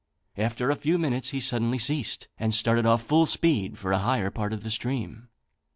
After 0.35 0.71
a 0.71 0.75
few 0.75 0.97
minutes 0.97 1.29
he 1.29 1.39
suddenly 1.39 1.77
ceased, 1.77 2.27
and 2.39 2.55
started 2.55 2.87
off 2.87 3.03
full 3.03 3.27
speed 3.27 3.77
for 3.77 3.91
a 3.91 3.99
higher 3.99 4.31
part 4.31 4.51
of 4.51 4.63
the 4.63 4.71
stream. 4.71 5.29